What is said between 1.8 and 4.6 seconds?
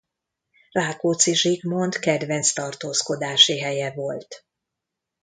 kedvenc tartózkodási helye volt.